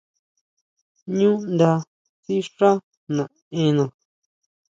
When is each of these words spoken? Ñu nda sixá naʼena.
Ñu 1.17 1.31
nda 1.53 1.69
sixá 2.23 2.69
naʼena. 3.15 3.85